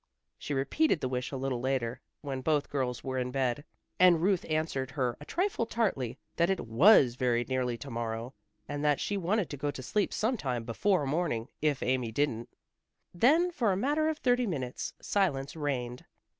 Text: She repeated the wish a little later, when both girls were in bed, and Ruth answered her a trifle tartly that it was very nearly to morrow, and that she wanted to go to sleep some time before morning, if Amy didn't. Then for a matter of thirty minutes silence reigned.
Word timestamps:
She 0.39 0.55
repeated 0.55 0.99
the 0.99 1.07
wish 1.07 1.31
a 1.31 1.37
little 1.37 1.59
later, 1.59 2.01
when 2.21 2.41
both 2.41 2.71
girls 2.71 3.03
were 3.03 3.19
in 3.19 3.29
bed, 3.29 3.63
and 3.99 4.19
Ruth 4.19 4.43
answered 4.49 4.89
her 4.89 5.15
a 5.19 5.25
trifle 5.25 5.67
tartly 5.67 6.17
that 6.37 6.49
it 6.49 6.61
was 6.65 7.13
very 7.13 7.43
nearly 7.47 7.77
to 7.77 7.91
morrow, 7.91 8.33
and 8.67 8.83
that 8.83 8.99
she 8.99 9.15
wanted 9.15 9.47
to 9.51 9.57
go 9.57 9.69
to 9.69 9.83
sleep 9.83 10.11
some 10.11 10.37
time 10.37 10.63
before 10.63 11.05
morning, 11.05 11.49
if 11.61 11.83
Amy 11.83 12.11
didn't. 12.11 12.49
Then 13.13 13.51
for 13.51 13.71
a 13.71 13.77
matter 13.77 14.09
of 14.09 14.17
thirty 14.17 14.47
minutes 14.47 14.95
silence 14.99 15.55
reigned. 15.55 16.03